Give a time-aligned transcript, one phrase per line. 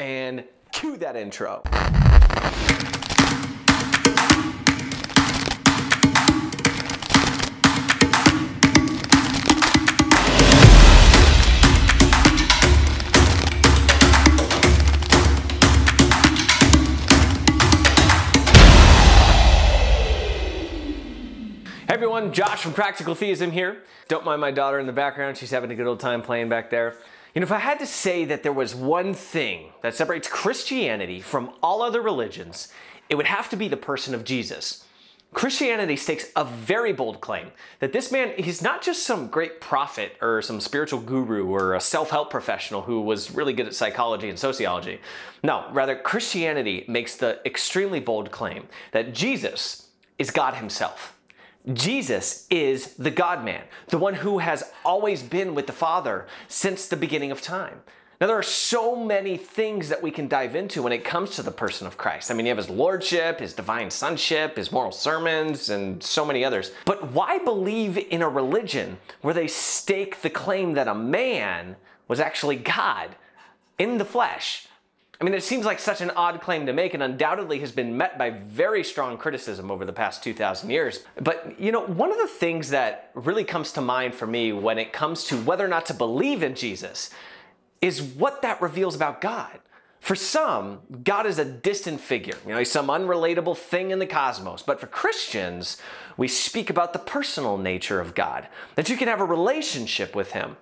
[0.00, 1.62] and cue that intro.
[21.88, 23.82] Everyone, Josh from Practical Theism here.
[24.08, 26.70] Don't mind my daughter in the background, she's having a good old time playing back
[26.70, 26.96] there.
[27.34, 31.20] You know, if I had to say that there was one thing that separates Christianity
[31.20, 32.68] from all other religions,
[33.08, 34.84] it would have to be the person of Jesus.
[35.32, 40.16] Christianity stakes a very bold claim that this man, he's not just some great prophet
[40.20, 44.28] or some spiritual guru or a self help professional who was really good at psychology
[44.28, 45.00] and sociology.
[45.44, 49.86] No, rather, Christianity makes the extremely bold claim that Jesus
[50.18, 51.16] is God Himself.
[51.72, 56.86] Jesus is the God man, the one who has always been with the Father since
[56.86, 57.82] the beginning of time.
[58.20, 61.42] Now, there are so many things that we can dive into when it comes to
[61.42, 62.30] the person of Christ.
[62.30, 66.44] I mean, you have his lordship, his divine sonship, his moral sermons, and so many
[66.44, 66.70] others.
[66.84, 71.76] But why believe in a religion where they stake the claim that a man
[72.08, 73.16] was actually God
[73.78, 74.66] in the flesh?
[75.20, 77.94] I mean, it seems like such an odd claim to make and undoubtedly has been
[77.94, 81.04] met by very strong criticism over the past 2,000 years.
[81.20, 84.78] But, you know, one of the things that really comes to mind for me when
[84.78, 87.10] it comes to whether or not to believe in Jesus
[87.82, 89.60] is what that reveals about God.
[90.00, 92.36] For some, God is a distant figure.
[92.46, 94.62] You know, he's some unrelatable thing in the cosmos.
[94.62, 95.76] But for Christians,
[96.16, 100.32] we speak about the personal nature of God, that you can have a relationship with
[100.32, 100.56] him,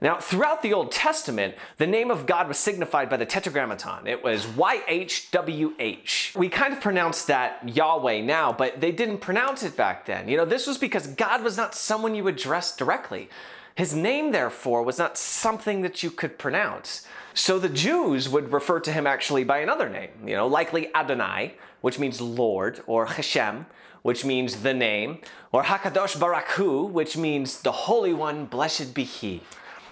[0.00, 4.06] now, throughout the Old Testament, the name of God was signified by the Tetragrammaton.
[4.06, 6.36] It was YHWH.
[6.36, 10.28] We kind of pronounce that Yahweh now, but they didn't pronounce it back then.
[10.28, 13.30] You know, this was because God was not someone you addressed directly.
[13.74, 17.06] His name, therefore, was not something that you could pronounce.
[17.32, 21.54] So the Jews would refer to him actually by another name, you know, likely Adonai,
[21.80, 23.66] which means Lord, or Hashem,
[24.02, 25.20] which means the name,
[25.52, 29.42] or Hakadosh Baruch Hu, which means the Holy One, blessed be He.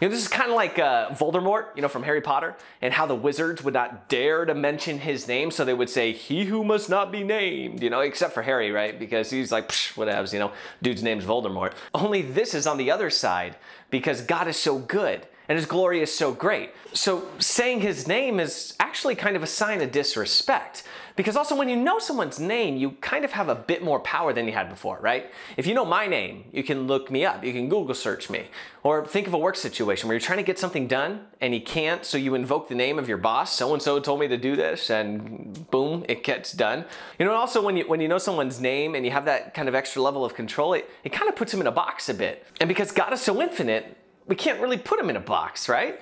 [0.00, 2.93] You know, this is kind of like uh, Voldemort, you know, from Harry Potter, and
[2.93, 6.44] how the wizards would not dare to mention his name, so they would say, "He
[6.44, 8.99] who must not be named," you know, except for Harry, right?
[8.99, 11.72] Because he's like, whatevs, you know, dude's name's Voldemort.
[11.94, 13.56] Only this is on the other side
[13.91, 16.71] because God is so good and his glory is so great.
[16.93, 20.84] So saying his name is actually kind of a sign of disrespect.
[21.17, 24.33] Because also, when you know someone's name, you kind of have a bit more power
[24.33, 25.31] than you had before, right?
[25.57, 28.47] If you know my name, you can look me up, you can Google search me.
[28.83, 31.61] Or think of a work situation where you're trying to get something done and you
[31.61, 33.55] can't, so you invoke the name of your boss.
[33.55, 36.85] So and so told me to do this, and boom, it gets done.
[37.21, 39.69] You know, also when you when you know someone's name and you have that kind
[39.69, 42.15] of extra level of control, it, it kind of puts them in a box a
[42.15, 42.45] bit.
[42.61, 46.01] And because God is so infinite, we can't really put him in a box, right?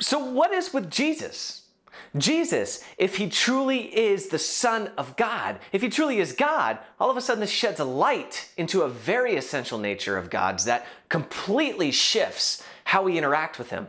[0.00, 1.67] So, what is with Jesus?
[2.16, 7.10] Jesus, if he truly is the Son of God, if he truly is God, all
[7.10, 10.86] of a sudden this sheds a light into a very essential nature of God's that
[11.08, 13.88] completely shifts how we interact with him,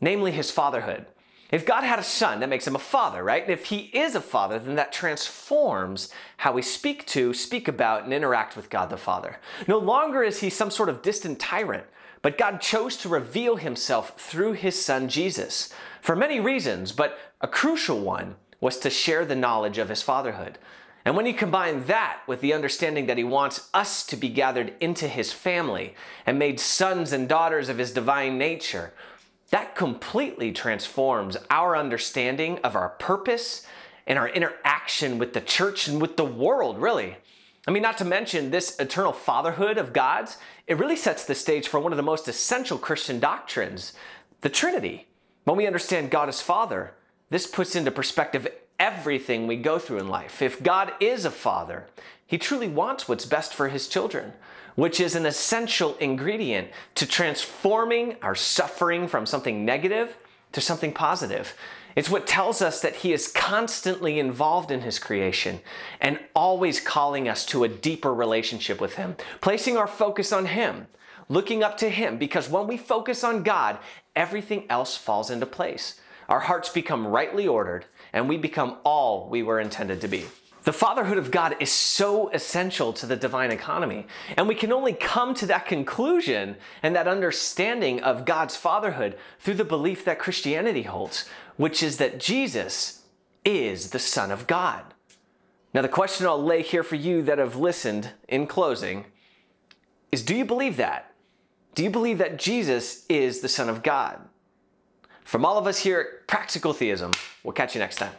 [0.00, 1.06] namely his fatherhood.
[1.50, 3.42] If God had a son, that makes him a father, right?
[3.42, 6.08] And if he is a father, then that transforms
[6.38, 9.38] how we speak to, speak about, and interact with God the Father.
[9.68, 11.84] No longer is he some sort of distant tyrant,
[12.22, 17.48] but God chose to reveal himself through his son Jesus for many reasons, but a
[17.48, 20.58] crucial one was to share the knowledge of his fatherhood.
[21.04, 24.74] And when you combine that with the understanding that he wants us to be gathered
[24.80, 25.94] into his family
[26.26, 28.92] and made sons and daughters of his divine nature,
[29.50, 33.64] that completely transforms our understanding of our purpose
[34.06, 37.16] and our interaction with the church and with the world, really.
[37.66, 41.66] I mean, not to mention this eternal fatherhood of God's, it really sets the stage
[41.66, 43.92] for one of the most essential Christian doctrines,
[44.42, 45.08] the Trinity.
[45.44, 46.92] When we understand God as Father,
[47.30, 48.46] this puts into perspective
[48.78, 50.42] everything we go through in life.
[50.42, 51.86] If God is a father,
[52.26, 54.32] he truly wants what's best for his children,
[54.74, 60.16] which is an essential ingredient to transforming our suffering from something negative
[60.56, 61.54] to something positive.
[61.94, 65.60] It's what tells us that He is constantly involved in His creation
[66.00, 70.86] and always calling us to a deeper relationship with Him, placing our focus on Him,
[71.28, 73.76] looking up to Him, because when we focus on God,
[74.14, 76.00] everything else falls into place.
[76.26, 77.84] Our hearts become rightly ordered,
[78.14, 80.24] and we become all we were intended to be.
[80.66, 84.08] The fatherhood of God is so essential to the divine economy.
[84.36, 89.54] And we can only come to that conclusion and that understanding of God's fatherhood through
[89.54, 93.02] the belief that Christianity holds, which is that Jesus
[93.44, 94.82] is the Son of God.
[95.72, 99.04] Now, the question I'll lay here for you that have listened in closing
[100.10, 101.12] is do you believe that?
[101.76, 104.18] Do you believe that Jesus is the Son of God?
[105.22, 107.12] From all of us here at Practical Theism,
[107.44, 108.14] we'll catch you next time.